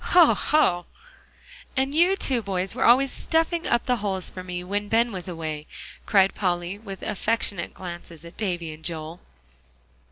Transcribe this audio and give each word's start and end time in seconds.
Hoh 0.15 0.33
hoh!" 0.33 0.87
"And 1.77 1.93
you 1.93 2.15
two 2.15 2.41
boys 2.41 2.73
were 2.73 2.85
always 2.85 3.11
stuffing 3.11 3.67
up 3.67 3.85
the 3.85 3.97
holes 3.97 4.31
for 4.31 4.43
me, 4.43 4.63
when 4.63 4.87
Ben 4.89 5.11
was 5.11 5.27
away," 5.27 5.67
cried 6.07 6.33
Polly, 6.33 6.79
with 6.79 7.03
affectionate 7.03 7.75
glances 7.75 8.25
at 8.25 8.35
Davie 8.35 8.73
and 8.73 8.83
Joel. 8.83 9.19